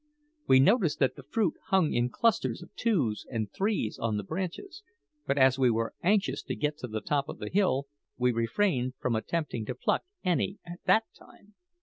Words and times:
We 0.47 0.59
noticed 0.59 0.97
that 0.97 1.15
the 1.15 1.21
fruit 1.29 1.53
hung 1.67 1.93
in 1.93 2.09
clusters 2.09 2.63
of 2.63 2.73
twos 2.75 3.23
and 3.29 3.51
threes 3.53 3.99
on 3.99 4.17
the 4.17 4.23
branches; 4.23 4.81
but 5.27 5.37
as 5.37 5.59
we 5.59 5.69
were 5.69 5.93
anxious 6.01 6.41
to 6.45 6.55
get 6.55 6.79
to 6.79 6.87
the 6.87 7.01
top 7.01 7.29
of 7.29 7.37
the 7.37 7.51
hill, 7.51 7.85
we 8.17 8.31
refrained 8.31 8.95
from 8.99 9.15
attempting 9.15 9.63
to 9.67 9.75
pluck 9.75 10.01
any 10.23 10.57
at 10.65 10.79
that 10.87 11.03
time. 11.13 11.53